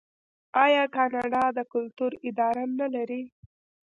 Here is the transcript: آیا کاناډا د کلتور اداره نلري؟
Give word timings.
آیا 0.63 0.83
کاناډا 0.95 1.43
د 1.57 1.59
کلتور 1.73 2.11
اداره 2.29 2.63
نلري؟ 2.79 3.23